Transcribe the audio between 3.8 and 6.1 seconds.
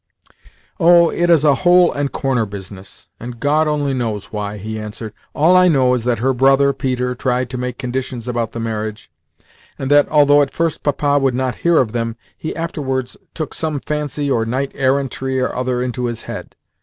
knows why," he answered. "All I know is